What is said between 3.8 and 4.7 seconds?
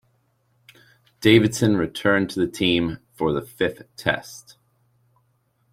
Test.